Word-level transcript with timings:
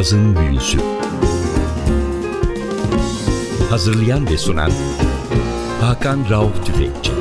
Cazın 0.00 0.36
Büyüsü 0.36 0.78
Hazırlayan 3.70 4.26
ve 4.26 4.38
sunan 4.38 4.70
Hakan 5.80 6.30
Rauf 6.30 6.66
Tüfekçi 6.66 7.12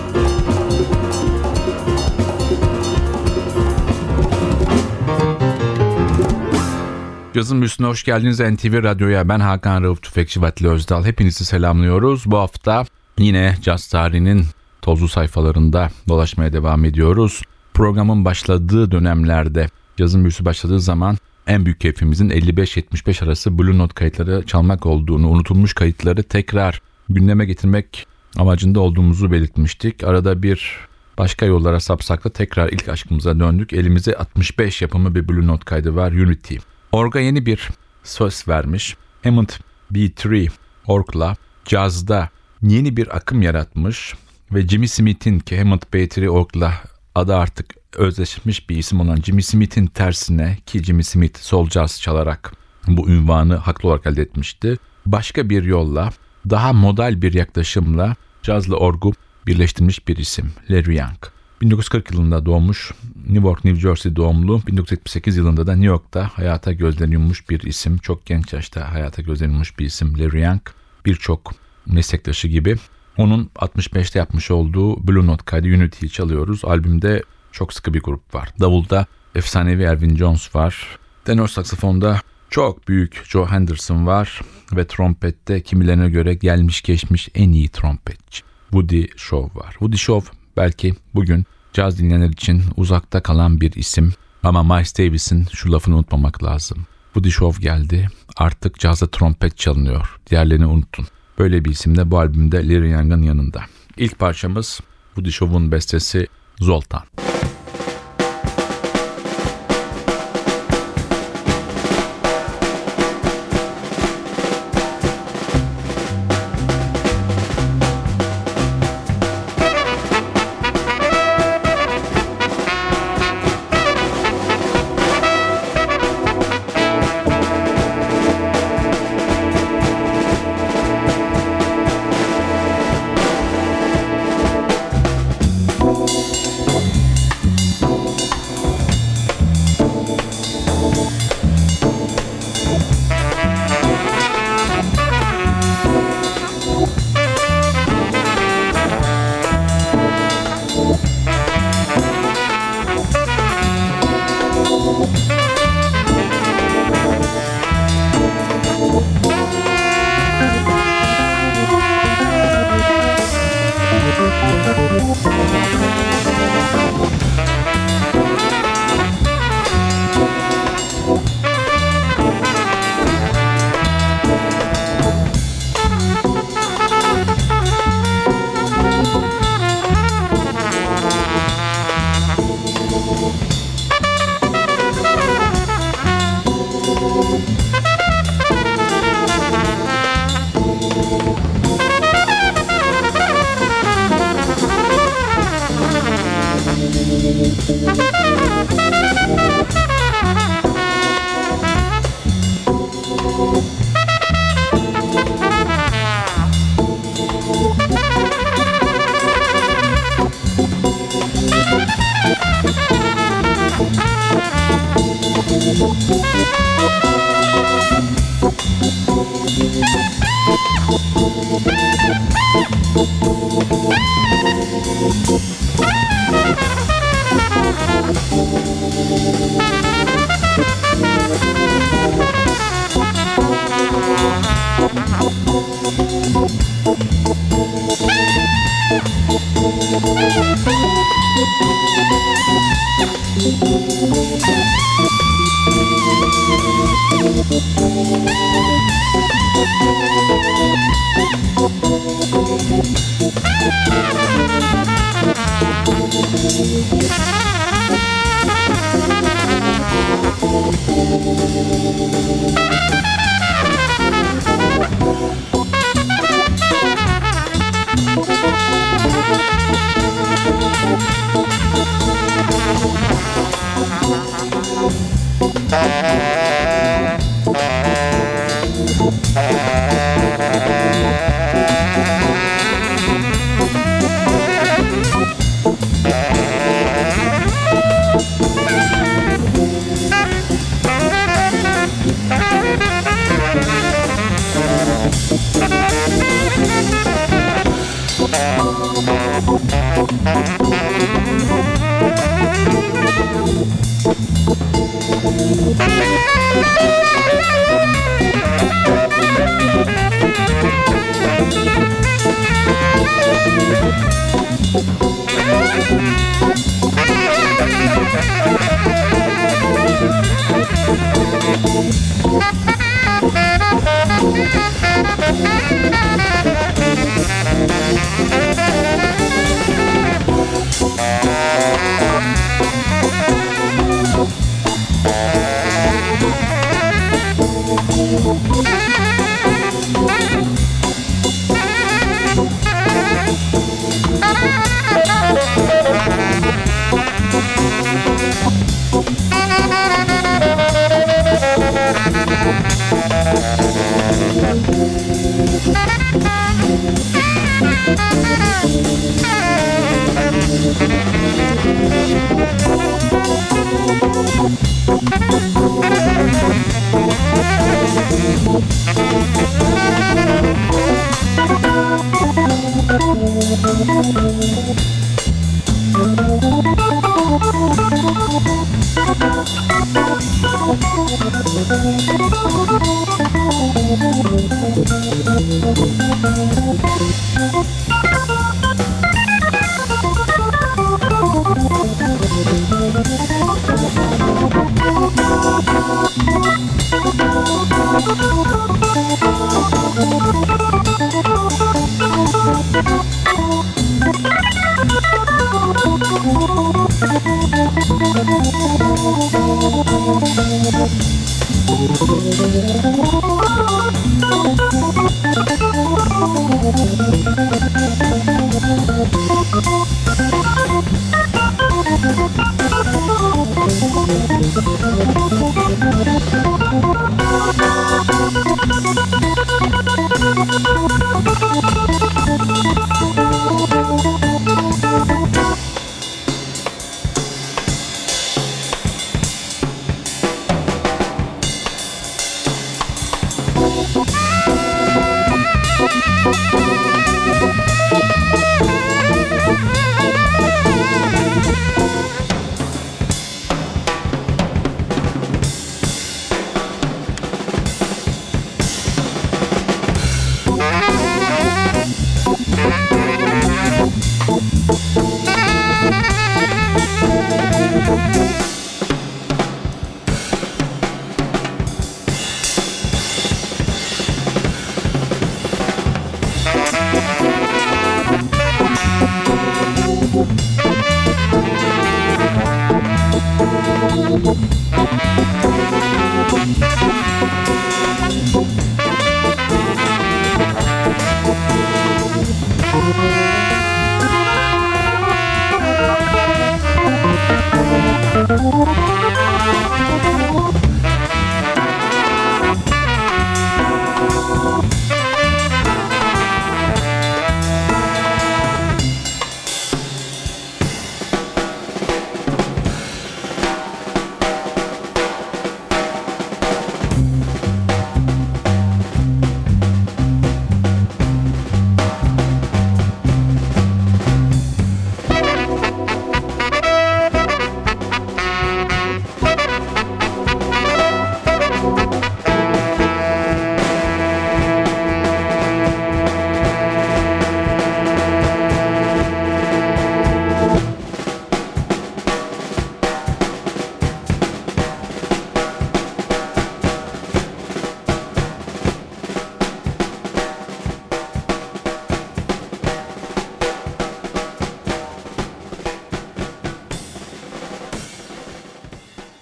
Cazın 7.34 7.62
Büyüsü'ne 7.62 7.88
hoş 7.88 8.04
geldiniz 8.04 8.40
NTV 8.40 8.84
Radyo'ya. 8.84 9.30
Ben 9.30 9.40
Hakan 9.40 9.84
Rauf 9.84 10.02
Tüfekçi 10.02 10.42
Vatli 10.42 10.68
Özdal. 10.68 11.06
Hepinizi 11.06 11.46
selamlıyoruz. 11.46 12.24
Bu 12.26 12.38
hafta 12.38 12.86
yine 13.18 13.58
caz 13.62 13.88
tarihinin 13.88 14.46
tozlu 14.82 15.08
sayfalarında 15.08 15.90
dolaşmaya 16.08 16.54
devam 16.54 16.86
ediyoruz. 16.86 17.42
Programın 17.74 18.26
başladığı 18.26 18.92
dönemlerde, 18.92 19.70
cazın 19.98 20.22
büyüsü 20.22 20.46
başladığı 20.46 20.80
zaman 20.80 21.18
en 21.48 21.66
büyük 21.66 21.82
keyfimizin 21.82 22.30
55-75 22.30 23.26
arası 23.26 23.60
Blue 23.60 23.78
Note 23.78 23.94
kayıtları 23.94 24.46
çalmak 24.46 24.86
olduğunu, 24.86 25.30
unutulmuş 25.30 25.74
kayıtları 25.74 26.24
tekrar 26.24 26.82
gündeme 27.10 27.46
getirmek 27.46 28.08
amacında 28.38 28.80
olduğumuzu 28.80 29.32
belirtmiştik. 29.32 30.04
Arada 30.04 30.44
bir 30.44 30.78
başka 31.18 31.46
yollara 31.46 31.80
sapsak 31.80 32.34
tekrar 32.34 32.70
ilk 32.70 32.90
aşkımıza 32.90 33.40
döndük. 33.40 33.74
Elimize 33.74 34.14
65 34.14 34.82
yapımı 34.82 35.16
bir 35.16 35.28
Blue 35.28 35.48
Note 35.48 35.66
kaydı 35.66 35.96
var 35.96 36.12
Unity. 36.12 36.56
Orga 36.92 37.20
yeni 37.20 37.46
bir 37.46 37.70
söz 38.04 38.48
vermiş. 38.48 38.98
Hammond 39.24 39.50
B3 39.94 40.50
Org'la 40.88 41.36
cazda 41.66 42.30
yeni 42.62 42.98
bir 42.98 43.18
akım 43.18 43.42
yaratmış 43.42 44.16
ve 44.52 44.68
Jimmy 44.68 44.88
Smith'in 44.88 45.40
ki 45.40 45.58
Hammond 45.58 45.82
B3 45.94 46.28
Org'la 46.28 46.74
adı 47.16 47.36
artık 47.36 47.79
özleşmiş 47.96 48.70
bir 48.70 48.78
isim 48.78 49.00
olan 49.00 49.16
Jimmy 49.16 49.44
Smith'in 49.44 49.86
tersine 49.86 50.58
ki 50.66 50.84
Jimmy 50.84 51.04
Smith 51.04 51.40
sol 51.40 51.70
caz 51.70 52.02
çalarak 52.02 52.54
bu 52.88 53.10
ünvanı 53.10 53.56
haklı 53.56 53.90
olarak 53.90 54.08
elde 54.08 54.22
etmişti. 54.22 54.78
Başka 55.06 55.50
bir 55.50 55.64
yolla 55.64 56.10
daha 56.50 56.74
modal 56.74 57.22
bir 57.22 57.34
yaklaşımla 57.34 58.16
cazla 58.44 58.76
orgu 58.76 59.14
birleştirmiş 59.48 60.08
bir 60.08 60.18
isim 60.18 60.52
Larry 60.70 60.98
Young. 60.98 61.18
1940 61.62 62.12
yılında 62.12 62.46
doğmuş, 62.46 62.92
New 63.28 63.48
York, 63.48 63.66
New 63.66 63.82
Jersey 63.82 64.16
doğumlu, 64.16 64.62
1978 64.68 65.38
yılında 65.38 65.68
da 65.68 65.72
New 65.72 65.88
York'ta 65.88 66.30
hayata 66.34 66.74
gözlerini 66.74 67.14
yummuş 67.14 67.50
bir 67.50 67.62
isim. 67.62 67.98
Çok 67.98 68.26
genç 68.26 68.54
yaşta 68.54 68.94
hayata 68.94 69.22
gözlerini 69.22 69.52
yummuş 69.52 69.80
bir 69.80 69.86
isim 69.86 70.20
Larry 70.20 70.42
Young. 70.42 70.62
Birçok 71.06 71.54
meslektaşı 71.86 72.48
gibi. 72.48 72.76
Onun 73.18 73.50
65'te 73.56 74.20
yapmış 74.20 74.52
olduğu 74.52 75.08
Blue 75.08 75.28
Note 75.28 75.44
kaydı 75.46 75.68
Unity'yi 75.68 76.10
çalıyoruz. 76.10 76.66
Albümde 76.66 77.24
çok 77.52 77.74
sıkı 77.74 77.94
bir 77.94 78.02
grup 78.02 78.36
var. 78.36 78.50
Davulda 78.60 79.06
efsanevi 79.36 79.84
Ervin 79.84 80.16
Jones 80.16 80.56
var. 80.56 81.00
Tenor 81.26 81.48
saksafonda 81.48 82.22
çok 82.50 82.88
büyük 82.88 83.24
Joe 83.26 83.46
Henderson 83.46 84.08
var. 84.08 84.42
Ve 84.74 84.88
trompette 84.88 85.62
kimilerine 85.62 86.10
göre 86.10 86.34
gelmiş 86.34 86.82
geçmiş 86.82 87.30
en 87.36 87.52
iyi 87.52 87.70
trompetçi. 87.70 88.44
Woody 88.64 89.06
Shaw 89.18 89.60
var. 89.60 89.72
Woody 89.72 89.98
Shaw 89.98 90.32
belki 90.58 90.96
bugün 91.16 91.46
caz 91.74 92.00
dinleyenler 92.00 92.30
için 92.30 92.64
uzakta 92.78 93.24
kalan 93.24 93.62
bir 93.62 93.72
isim. 93.74 94.14
Ama 94.44 94.64
Miles 94.64 94.98
Davis'in 94.98 95.46
şu 95.54 95.72
lafını 95.72 95.96
unutmamak 95.96 96.44
lazım. 96.44 96.86
Woody 97.14 97.30
Shaw 97.30 97.62
geldi. 97.62 98.10
Artık 98.38 98.80
cazda 98.80 99.08
trompet 99.08 99.58
çalınıyor. 99.58 100.20
Diğerlerini 100.30 100.66
unutun. 100.66 101.08
Böyle 101.40 101.66
bir 101.66 101.72
isim 101.72 101.98
de 101.98 102.12
bu 102.12 102.20
albümde 102.20 102.68
Larry 102.68 102.90
Young'ın 102.90 103.22
yanında. 103.22 103.62
İlk 103.98 104.20
parçamız 104.20 104.80
Woody 105.16 105.32
Shaw'un 105.32 105.72
bestesi 105.72 106.28
Zoltan. 106.60 107.04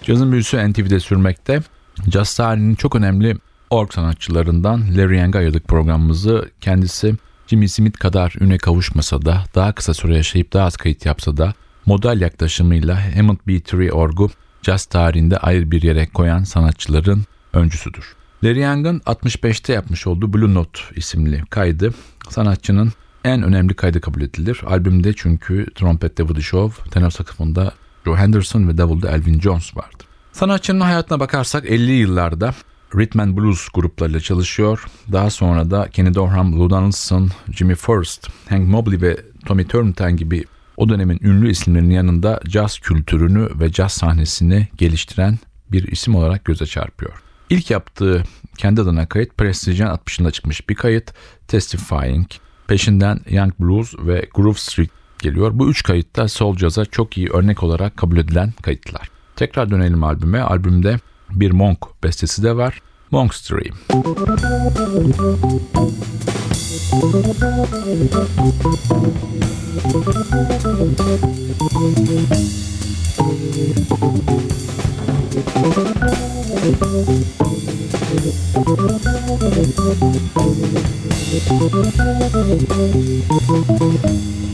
Cazın 0.08 0.32
büyüsü 0.32 0.70
NTV'de 0.70 1.00
sürmekte. 1.00 1.62
Caz 2.08 2.36
tarihinin 2.36 2.74
çok 2.74 2.96
önemli 2.96 3.36
org 3.70 3.92
sanatçılarından 3.92 4.96
Larry 4.96 5.18
Young'a 5.18 5.38
ayırdık 5.38 5.68
programımızı. 5.68 6.50
Kendisi 6.60 7.14
Jimmy 7.46 7.68
Smith 7.68 7.98
kadar 7.98 8.34
üne 8.40 8.58
kavuşmasa 8.58 9.22
da, 9.24 9.44
daha 9.54 9.72
kısa 9.72 9.94
süre 9.94 10.16
yaşayıp 10.16 10.52
daha 10.52 10.66
az 10.66 10.76
kayıt 10.76 11.06
yapsa 11.06 11.36
da 11.36 11.54
model 11.86 12.20
yaklaşımıyla 12.20 13.16
Hammond 13.16 13.38
B3 13.48 13.90
orgu 13.90 14.30
caz 14.62 14.84
tarihinde 14.84 15.38
ayrı 15.38 15.70
bir 15.70 15.82
yere 15.82 16.06
koyan 16.06 16.44
sanatçıların 16.44 17.24
öncüsüdür. 17.52 18.16
Larry 18.44 18.60
Young'ın 18.60 18.98
65'te 18.98 19.72
yapmış 19.72 20.06
olduğu 20.06 20.32
Blue 20.32 20.54
Note 20.54 20.80
isimli 20.96 21.42
kaydı 21.50 21.94
sanatçının 22.28 22.92
en 23.24 23.42
önemli 23.42 23.74
kaydı 23.74 24.00
kabul 24.00 24.20
edilir. 24.20 24.60
Albümde 24.66 25.12
çünkü 25.16 25.66
trompette 25.74 26.22
Woody 26.22 26.42
Shaw, 26.42 26.90
tenor 26.90 27.10
saksafonda 27.10 27.72
Joe 28.08 28.16
Henderson 28.16 28.68
ve 28.68 28.78
davulda 28.78 29.10
Elvin 29.10 29.40
Jones 29.40 29.76
vardır. 29.76 30.06
Sanatçının 30.32 30.80
hayatına 30.80 31.20
bakarsak 31.20 31.64
50'li 31.64 31.92
yıllarda 31.92 32.54
rhythm 32.96 33.20
and 33.20 33.36
blues 33.36 33.68
gruplarıyla 33.74 34.20
çalışıyor. 34.20 34.84
Daha 35.12 35.30
sonra 35.30 35.70
da 35.70 35.88
Kenny 35.90 36.14
Dorham, 36.14 36.60
Lou 36.60 36.70
Donaldson, 36.70 37.30
Jimmy 37.52 37.74
Forrest, 37.74 38.28
Hank 38.48 38.68
Mobley 38.68 39.00
ve 39.00 39.16
Tommy 39.46 39.66
Turntine 39.66 40.12
gibi 40.12 40.44
o 40.76 40.88
dönemin 40.88 41.20
ünlü 41.22 41.50
isimlerinin 41.50 41.94
yanında 41.94 42.40
caz 42.48 42.78
kültürünü 42.78 43.48
ve 43.60 43.72
caz 43.72 43.92
sahnesini 43.92 44.68
geliştiren 44.76 45.38
bir 45.72 45.92
isim 45.92 46.14
olarak 46.14 46.44
göze 46.44 46.66
çarpıyor. 46.66 47.12
İlk 47.50 47.70
yaptığı 47.70 48.22
kendi 48.58 48.80
adına 48.80 49.06
kayıt 49.06 49.36
Prestige'in 49.38 49.88
60'ında 49.88 50.30
çıkmış 50.32 50.68
bir 50.68 50.74
kayıt 50.74 51.14
Testifying. 51.48 52.26
Peşinden 52.66 53.20
Young 53.30 53.52
Blues 53.60 53.94
ve 53.98 54.28
Groove 54.34 54.58
Street 54.58 54.97
geliyor. 55.22 55.50
Bu 55.54 55.70
üç 55.70 55.82
kayıt 55.82 56.16
da 56.16 56.28
Soul 56.28 56.56
Jazz'a 56.56 56.84
çok 56.84 57.18
iyi 57.18 57.28
örnek 57.28 57.62
olarak 57.62 57.96
kabul 57.96 58.16
edilen 58.16 58.52
kayıtlar. 58.62 59.08
Tekrar 59.36 59.70
dönelim 59.70 60.04
albüme. 60.04 60.40
Albümde 60.40 60.96
bir 61.30 61.50
Monk 61.50 61.78
bestesi 62.04 62.42
de 62.42 62.56
var. 62.56 62.82
Monk's 63.10 63.50
Dream. 63.50 63.76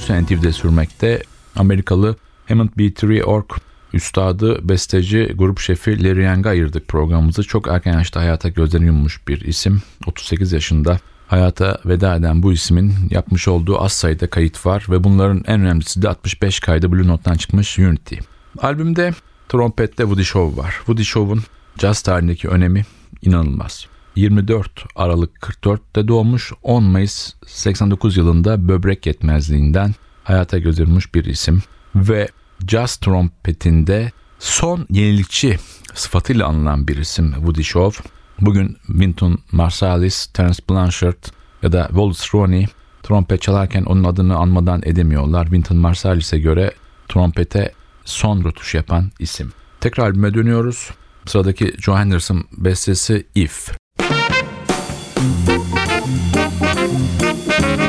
NTV'de 0.00 0.52
sürmekte. 0.52 1.22
Amerikalı 1.56 2.16
Hammond 2.48 2.68
B3 2.68 3.22
Ork 3.22 3.60
üstadı, 3.92 4.68
besteci, 4.68 5.34
grup 5.34 5.60
şefi 5.60 6.04
Larry 6.04 6.24
Young'a 6.24 6.50
ayırdık 6.50 6.88
programımızı. 6.88 7.42
Çok 7.42 7.68
erken 7.68 7.92
yaşta 7.92 8.20
hayata 8.20 8.48
gözlerini 8.48 8.86
yummuş 8.86 9.28
bir 9.28 9.40
isim. 9.40 9.82
38 10.06 10.52
yaşında 10.52 10.98
hayata 11.28 11.78
veda 11.84 12.16
eden 12.16 12.42
bu 12.42 12.52
ismin 12.52 12.94
yapmış 13.10 13.48
olduğu 13.48 13.82
az 13.82 13.92
sayıda 13.92 14.30
kayıt 14.30 14.66
var 14.66 14.86
ve 14.90 15.04
bunların 15.04 15.44
en 15.46 15.60
önemlisi 15.60 16.02
de 16.02 16.08
65 16.08 16.60
kaydı 16.60 16.92
Blue 16.92 17.08
Note'dan 17.08 17.36
çıkmış 17.36 17.78
Unity. 17.78 18.14
Albümde 18.58 19.14
trompette 19.48 20.02
Woody 20.02 20.24
Shaw 20.24 20.62
var. 20.62 20.74
Woody 20.76 21.02
Shaw'un 21.02 21.42
caz 21.78 22.02
tarihindeki 22.02 22.48
önemi 22.48 22.84
inanılmaz. 23.22 23.86
24 24.18 24.84
Aralık 24.96 25.36
44'te 25.36 26.08
doğmuş 26.08 26.52
10 26.62 26.84
Mayıs 26.84 27.34
89 27.46 28.16
yılında 28.16 28.68
böbrek 28.68 29.06
yetmezliğinden 29.06 29.94
hayata 30.24 30.58
gözürmüş 30.58 31.14
bir 31.14 31.24
isim 31.24 31.62
ve 31.94 32.28
caz 32.64 32.96
trompetinde 32.96 34.12
son 34.38 34.86
yenilikçi 34.90 35.58
sıfatıyla 35.94 36.46
anılan 36.46 36.88
bir 36.88 36.96
isim 36.96 37.32
Woody 37.32 37.62
Shaw. 37.62 38.04
Bugün 38.40 38.76
Wynton 38.86 39.38
Marsalis, 39.52 40.26
Terence 40.26 40.62
Blanchard 40.70 41.24
ya 41.62 41.72
da 41.72 41.86
Wallace 41.88 42.24
Roney 42.34 42.66
trompet 43.02 43.42
çalarken 43.42 43.84
onun 43.84 44.04
adını 44.04 44.36
anmadan 44.36 44.82
edemiyorlar. 44.84 45.44
Wynton 45.44 45.76
Marsalis'e 45.76 46.38
göre 46.38 46.72
trompete 47.08 47.72
son 48.04 48.44
rötuş 48.44 48.74
yapan 48.74 49.10
isim. 49.18 49.52
Tekrar 49.80 50.04
albüme 50.04 50.34
dönüyoruz. 50.34 50.90
Sıradaki 51.26 51.74
Joe 51.78 51.96
Henderson 51.96 52.44
bestesi 52.52 53.26
If. 53.34 53.70
Thank 55.18 55.48
you. 57.80 57.87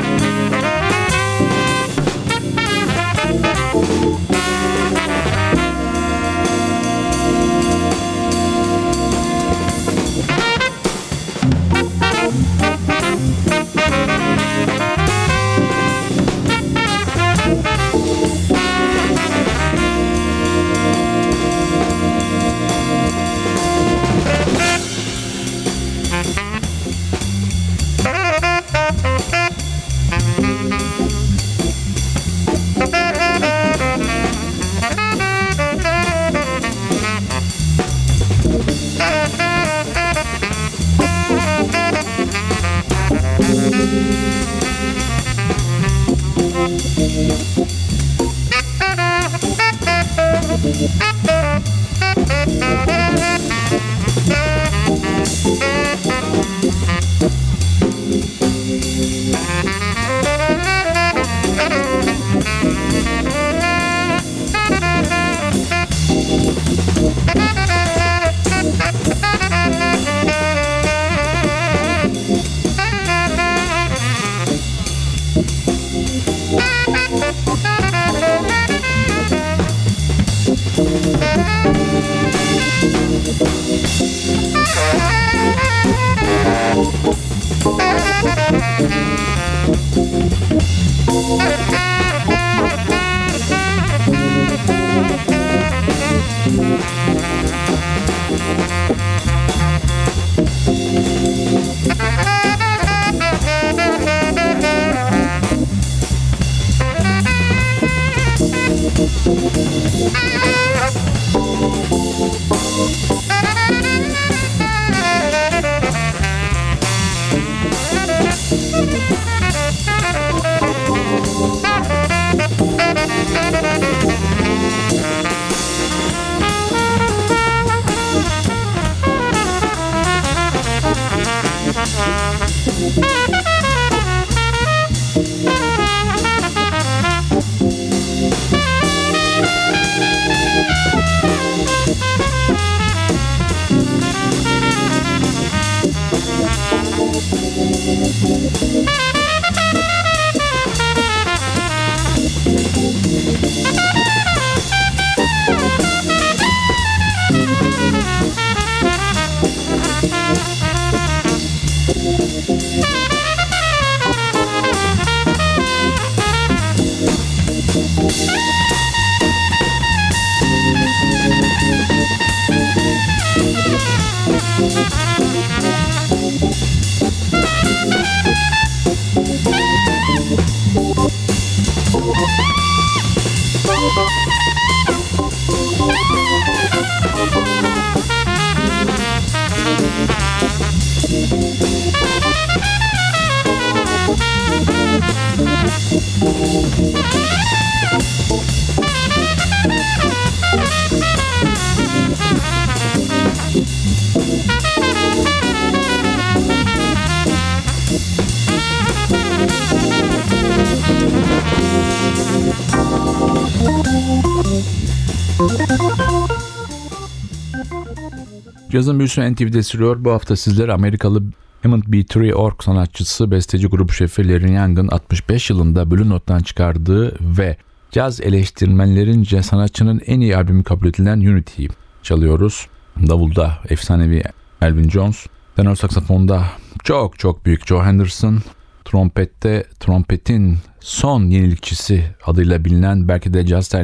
Cazın 218.70 218.98
büyüsü 218.98 219.32
NTV'de 219.32 219.62
sürüyor. 219.62 220.04
Bu 220.04 220.12
hafta 220.12 220.36
sizlere 220.36 220.72
Amerikalı 220.72 221.22
Hammond 221.62 221.82
B3 221.82 222.32
Ork 222.32 222.64
sanatçısı, 222.64 223.30
besteci 223.30 223.66
grup 223.66 223.92
şefi 223.92 224.28
Larry 224.28 224.52
Young'ın 224.52 224.88
65 224.88 225.50
yılında 225.50 225.90
Blue 225.90 226.08
Note'dan 226.08 226.40
çıkardığı 226.40 227.16
ve 227.20 227.56
caz 227.90 228.20
eleştirmenlerince 228.20 229.42
sanatçının 229.42 230.00
en 230.06 230.20
iyi 230.20 230.36
albümü 230.36 230.64
kabul 230.64 230.86
edilen 230.86 231.20
Unity'yi 231.20 231.68
çalıyoruz. 232.02 232.66
Davulda 233.08 233.58
efsanevi 233.68 234.22
Elvin 234.62 234.90
Jones, 234.90 235.26
tenor 235.56 235.76
saksafonda 235.76 236.44
çok 236.84 237.18
çok 237.18 237.46
büyük 237.46 237.66
Joe 237.66 237.82
Henderson, 237.82 238.40
trompette 238.84 239.64
trompetin 239.80 240.58
son 240.80 241.22
yenilikçisi 241.22 242.04
adıyla 242.26 242.64
bilinen 242.64 243.08
belki 243.08 243.34
de 243.34 243.46
caz 243.46 243.74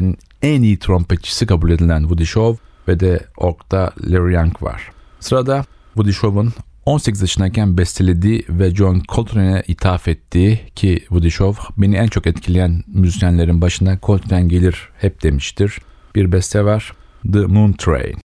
en 0.41 0.61
iyi 0.61 0.79
trompetçisi 0.79 1.45
kabul 1.45 1.71
edilen 1.71 1.99
Woody 1.99 2.25
Shaw 2.25 2.67
ve 2.87 2.99
de 2.99 3.19
Ork'ta 3.37 3.91
Larry 4.07 4.33
Young 4.33 4.63
var. 4.63 4.91
Sırada 5.19 5.65
Woody 5.93 6.11
Shaw'un 6.11 6.53
18 6.87 7.21
yaşındayken 7.21 7.77
bestelediği 7.77 8.45
ve 8.49 8.75
John 8.75 9.01
Coltrane'e 9.09 9.63
ithaf 9.67 10.07
ettiği 10.07 10.59
ki 10.75 10.99
Woody 10.99 11.29
Shaw 11.29 11.63
beni 11.77 11.95
en 11.95 12.07
çok 12.07 12.27
etkileyen 12.27 12.83
müzisyenlerin 12.87 13.61
başında 13.61 13.99
Coltrane 14.03 14.47
gelir 14.47 14.89
hep 14.97 15.23
demiştir. 15.23 15.79
Bir 16.15 16.31
beste 16.31 16.65
var 16.65 16.93
The 17.33 17.39
Moon 17.39 17.71
Train. 17.71 18.26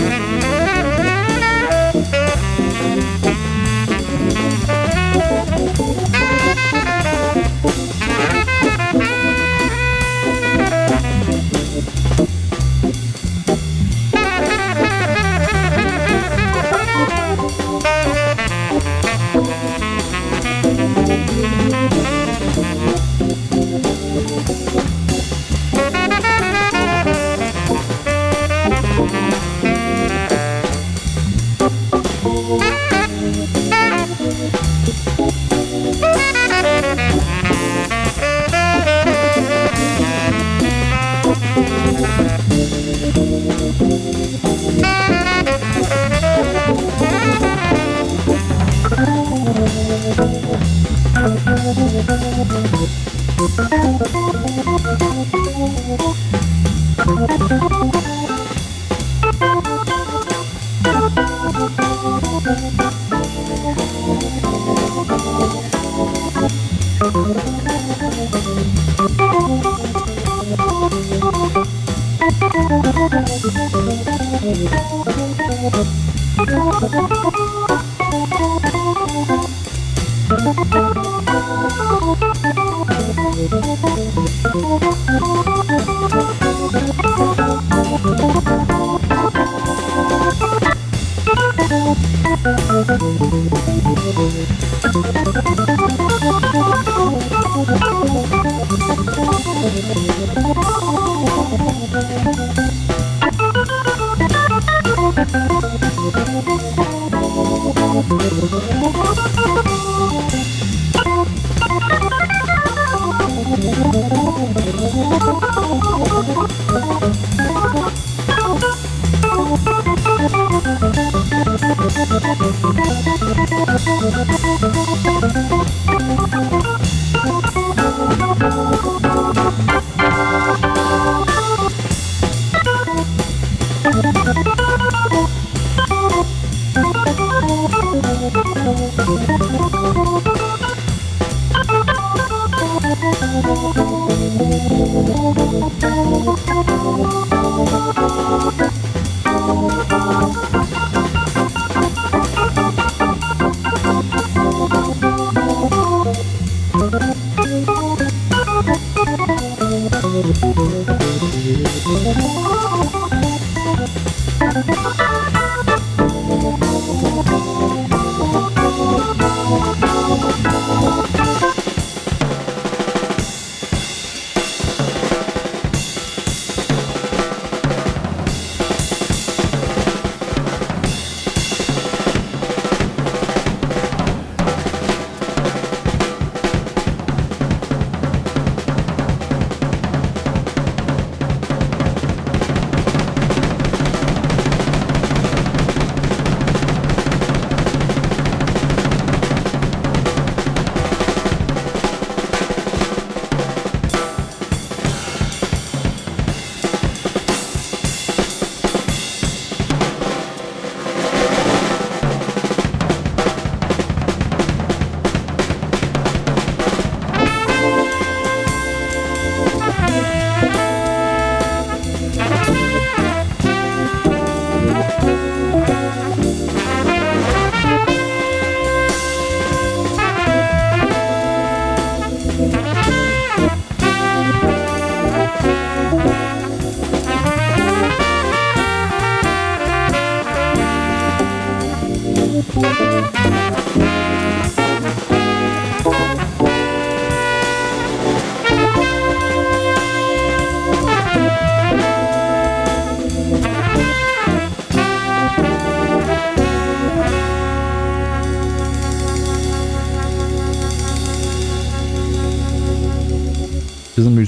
Música 0.00 0.59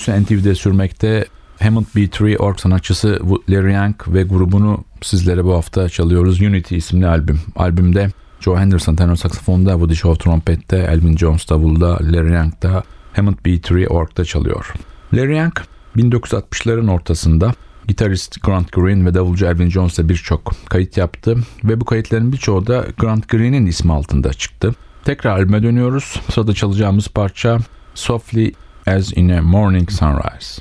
Büyüsü 0.08 0.24
NTV'de 0.24 0.54
sürmekte. 0.54 1.26
Hammond 1.60 1.86
B3 1.96 2.36
org 2.36 2.58
sanatçısı 2.58 3.20
Larry 3.48 3.72
Young 3.72 3.94
ve 4.08 4.22
grubunu 4.22 4.84
sizlere 5.02 5.44
bu 5.44 5.54
hafta 5.54 5.88
çalıyoruz. 5.88 6.40
Unity 6.40 6.76
isimli 6.76 7.06
albüm. 7.06 7.40
Albümde 7.56 8.10
Joe 8.40 8.56
Henderson 8.56 8.96
tenor 8.96 9.16
saksafonda, 9.16 9.70
Woody 9.70 9.94
Shaw 9.94 10.24
trompette, 10.24 10.76
Elvin 10.76 11.16
Jones 11.16 11.48
davulda, 11.48 11.98
Larry 12.02 12.32
Young 12.32 12.62
da 12.62 12.82
Hammond 13.16 13.36
B3 13.46 13.86
org'da 13.86 14.24
çalıyor. 14.24 14.72
Larry 15.14 15.36
Young 15.36 15.54
1960'ların 15.96 16.90
ortasında 16.90 17.54
gitarist 17.88 18.42
Grant 18.42 18.72
Green 18.72 19.06
ve 19.06 19.14
davulcu 19.14 19.46
Elvin 19.46 19.70
Jones'la 19.70 20.08
birçok 20.08 20.52
kayıt 20.68 20.96
yaptı 20.96 21.36
ve 21.64 21.80
bu 21.80 21.84
kayıtların 21.84 22.32
birçoğu 22.32 22.66
da 22.66 22.86
Grant 22.98 23.28
Green'in 23.28 23.66
ismi 23.66 23.92
altında 23.92 24.32
çıktı. 24.32 24.74
Tekrar 25.04 25.30
albüme 25.30 25.62
dönüyoruz. 25.62 26.20
Sırada 26.30 26.52
çalacağımız 26.52 27.08
parça 27.08 27.58
Softly 27.94 28.52
as 28.86 29.12
in 29.12 29.30
a 29.30 29.42
morning 29.42 29.88
sunrise. 29.88 30.60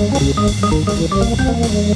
Thank 0.00 1.90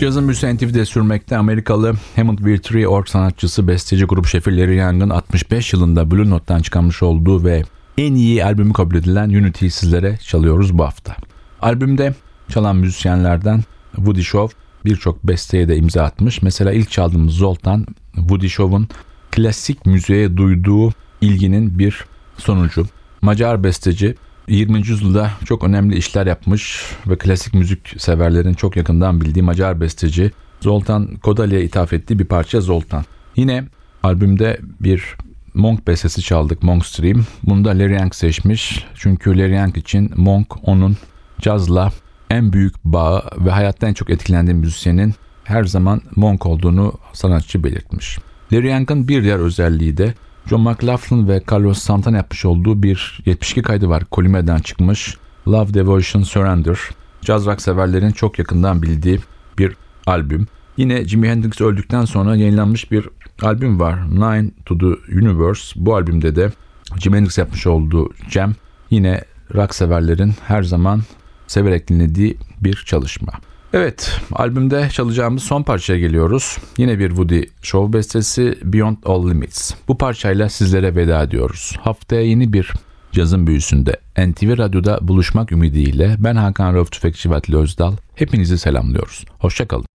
Cazın 0.00 0.28
büyüsü 0.28 0.56
NTV'de 0.56 0.84
sürmekte 0.84 1.36
Amerikalı 1.36 1.94
Hammond 2.16 2.38
Wiltry 2.38 2.88
org 2.88 3.06
sanatçısı, 3.06 3.68
besteci 3.68 4.04
grup 4.04 4.26
şefi 4.26 4.56
Larry 4.56 4.76
Young'ın 4.76 5.10
65 5.10 5.72
yılında 5.72 6.10
Blue 6.10 6.30
Note'dan 6.30 6.62
çıkarmış 6.62 7.02
olduğu 7.02 7.44
ve 7.44 7.62
en 7.98 8.14
iyi 8.14 8.44
albümü 8.44 8.72
kabul 8.72 8.94
edilen 8.96 9.28
Unity'yi 9.28 9.70
sizlere 9.70 10.18
çalıyoruz 10.22 10.78
bu 10.78 10.84
hafta. 10.84 11.16
Albümde 11.62 12.14
çalan 12.48 12.76
müzisyenlerden 12.76 13.62
Woody 13.96 14.22
Shaw 14.22 14.56
birçok 14.84 15.24
besteye 15.24 15.68
de 15.68 15.76
imza 15.76 16.02
atmış. 16.02 16.42
Mesela 16.42 16.72
ilk 16.72 16.90
çaldığımız 16.90 17.34
Zoltan, 17.34 17.86
Woody 18.14 18.48
Shaw'un 18.48 18.88
klasik 19.30 19.86
müziğe 19.86 20.36
duyduğu 20.36 20.92
ilginin 21.20 21.78
bir 21.78 22.04
sonucu. 22.38 22.86
Macar 23.22 23.64
besteci 23.64 24.14
20. 24.48 24.78
yüzyılda 24.78 25.30
çok 25.44 25.64
önemli 25.64 25.96
işler 25.96 26.26
yapmış 26.26 26.82
ve 27.06 27.18
klasik 27.18 27.54
müzik 27.54 27.94
severlerin 27.98 28.54
çok 28.54 28.76
yakından 28.76 29.20
bildiği 29.20 29.42
Macar 29.42 29.80
besteci 29.80 30.30
Zoltan 30.60 31.16
Kodaly'e 31.16 31.64
ithaf 31.64 31.92
ettiği 31.92 32.18
bir 32.18 32.24
parça 32.24 32.60
Zoltan. 32.60 33.04
Yine 33.36 33.64
albümde 34.02 34.60
bir 34.80 35.16
Monk 35.54 35.86
bestesi 35.86 36.22
çaldık 36.22 36.62
Monk 36.62 36.86
Stream. 36.86 37.24
Bunu 37.42 37.64
da 37.64 37.68
Larry 37.68 37.94
Young 37.94 38.14
seçmiş. 38.14 38.84
Çünkü 38.94 39.38
Larry 39.38 39.54
Young 39.54 39.78
için 39.78 40.10
Monk 40.16 40.68
onun 40.68 40.96
cazla 41.40 41.92
en 42.30 42.52
büyük 42.52 42.84
bağı 42.84 43.22
ve 43.38 43.50
hayatta 43.50 43.88
en 43.88 43.94
çok 43.94 44.10
etkilendiği 44.10 44.56
müzisyenin 44.56 45.14
her 45.44 45.64
zaman 45.64 46.00
Monk 46.16 46.46
olduğunu 46.46 46.92
sanatçı 47.12 47.64
belirtmiş. 47.64 48.18
Larry 48.52 48.68
Young'ın 48.68 49.08
bir 49.08 49.22
diğer 49.22 49.38
özelliği 49.38 49.96
de 49.96 50.14
John 50.46 50.60
McLaughlin 50.60 51.28
ve 51.28 51.42
Carlos 51.52 51.78
Santana 51.78 52.16
yapmış 52.16 52.44
olduğu 52.44 52.82
bir 52.82 53.22
72 53.26 53.62
kaydı 53.62 53.88
var. 53.88 54.02
Colime'den 54.12 54.58
çıkmış. 54.58 55.16
Love, 55.48 55.74
Devotion, 55.74 56.22
Surrender. 56.22 56.78
Jazz 57.22 57.46
rock 57.46 57.62
severlerin 57.62 58.10
çok 58.10 58.38
yakından 58.38 58.82
bildiği 58.82 59.20
bir 59.58 59.76
albüm. 60.06 60.46
Yine 60.76 61.04
Jimi 61.04 61.28
Hendrix 61.28 61.60
öldükten 61.60 62.04
sonra 62.04 62.36
yayınlanmış 62.36 62.90
bir 62.90 63.08
albüm 63.42 63.80
var. 63.80 64.10
Nine 64.10 64.50
to 64.66 64.78
the 64.78 65.14
Universe. 65.18 65.72
Bu 65.76 65.96
albümde 65.96 66.36
de 66.36 66.52
Jimi 66.98 67.16
Hendrix 67.16 67.38
yapmış 67.38 67.66
olduğu 67.66 68.10
Jam 68.28 68.54
yine 68.90 69.24
rock 69.54 69.74
severlerin 69.74 70.34
her 70.46 70.62
zaman 70.62 71.02
severek 71.46 71.88
dinlediği 71.88 72.36
bir 72.60 72.74
çalışma. 72.86 73.32
Evet, 73.72 74.20
albümde 74.32 74.88
çalacağımız 74.92 75.42
son 75.42 75.62
parçaya 75.62 75.98
geliyoruz. 75.98 76.56
Yine 76.78 76.98
bir 76.98 77.08
Woody 77.08 77.42
Show 77.62 77.98
bestesi 77.98 78.58
Beyond 78.62 78.96
All 79.04 79.30
Limits. 79.30 79.74
Bu 79.88 79.98
parçayla 79.98 80.48
sizlere 80.48 80.96
veda 80.96 81.22
ediyoruz. 81.22 81.76
Haftaya 81.80 82.22
yeni 82.22 82.52
bir 82.52 82.72
cazın 83.12 83.46
büyüsünde 83.46 83.96
NTV 84.18 84.58
Radyo'da 84.58 84.98
buluşmak 85.02 85.52
ümidiyle 85.52 86.16
ben 86.18 86.36
Hakan 86.36 86.74
Rauf 86.74 86.92
Tüfekçi 86.92 87.30
Vatli 87.30 87.56
Özdal. 87.56 87.92
Hepinizi 88.14 88.58
selamlıyoruz. 88.58 89.24
Hoşçakalın. 89.38 89.86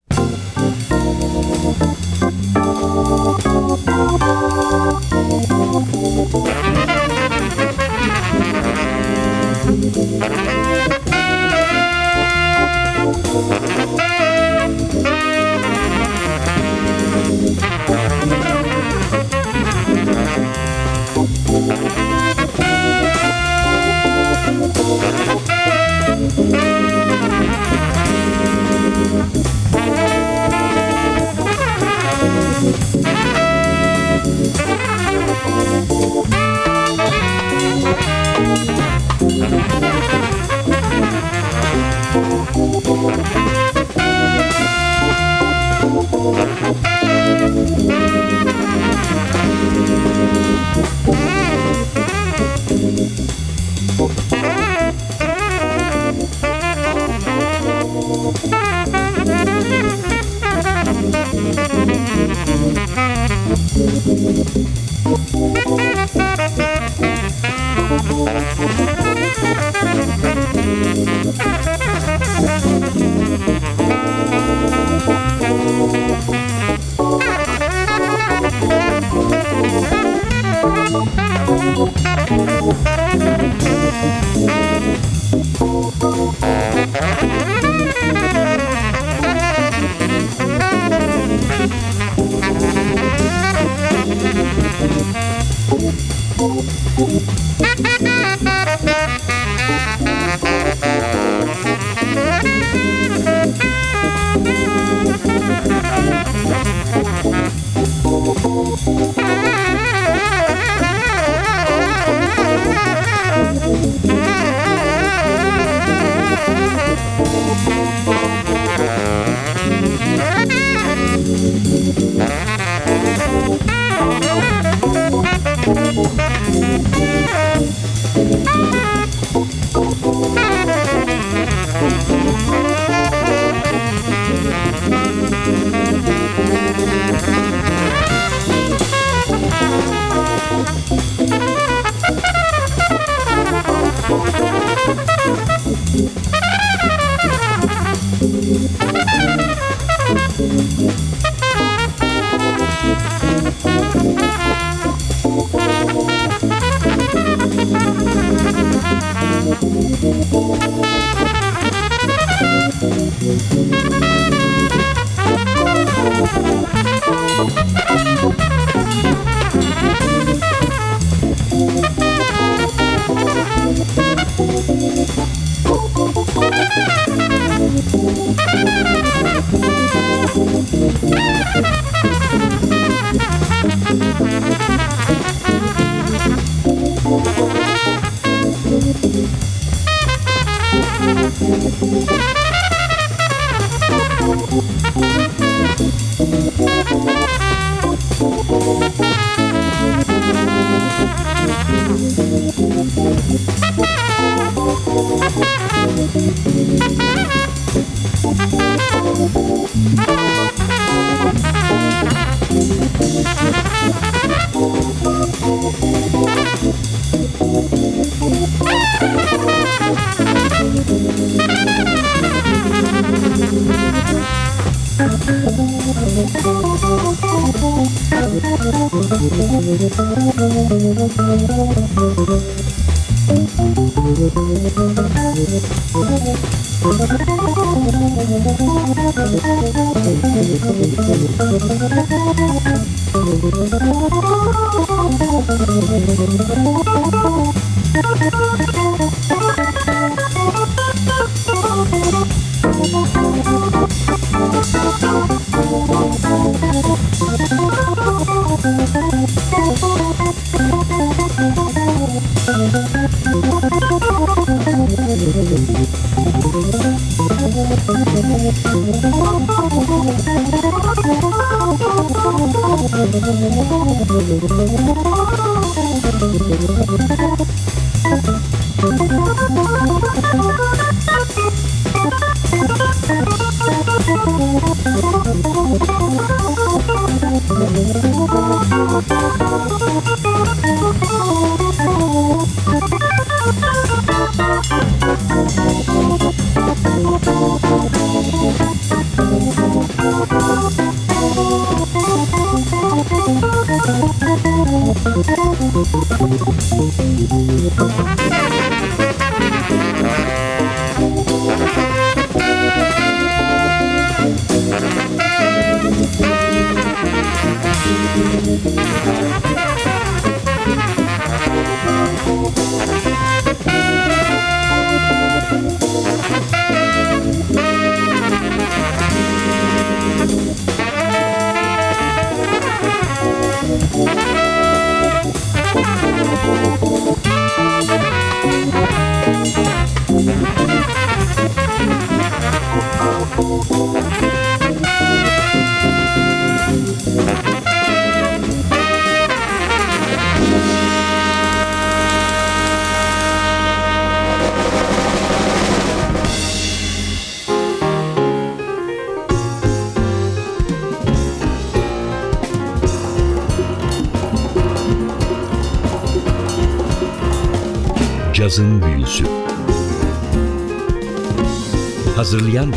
Cazın 303.01 303.41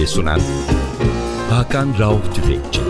sunan 0.07 0.41
Hakan 1.51 1.99
Rauf 1.99 2.35
Tüfekçi 2.35 2.84